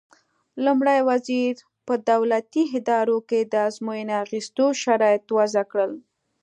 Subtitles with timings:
[0.65, 1.53] لومړي وزیر
[1.85, 5.91] په دولتي ادارو کې د ازموینې اخیستو شرایط وضع کړل.